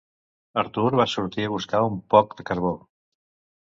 Artur 0.61 0.93
va 1.01 1.07
sortir 1.13 1.47
a 1.49 1.53
buscar 1.59 1.85
un 1.93 2.03
poc 2.17 2.37
de 2.43 2.51
carbó. 2.53 2.77